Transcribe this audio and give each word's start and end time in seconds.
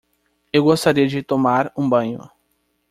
Eu 0.51 0.63
gostaria 0.63 1.07
de 1.07 1.21
tomar 1.21 1.71
um 1.77 1.87
banho. 1.87 2.27